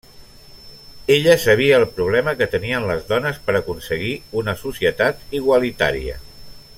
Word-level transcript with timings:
Ella 1.05 1.37
sabia 1.41 1.77
el 1.81 1.85
problema 1.99 2.33
que 2.39 2.47
tenien 2.55 2.89
les 2.93 3.05
dones 3.11 3.39
per 3.49 3.57
aconseguir 3.61 4.11
una 4.43 4.59
societat 4.65 5.23
igualitària. 5.43 6.19